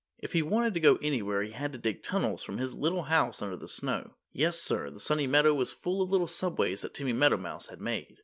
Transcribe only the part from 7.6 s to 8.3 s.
had made.